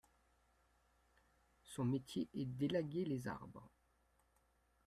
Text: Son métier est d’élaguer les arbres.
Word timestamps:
Son 1.63 1.85
métier 1.85 2.27
est 2.33 2.47
d’élaguer 2.47 3.05
les 3.05 3.27
arbres. 3.27 3.69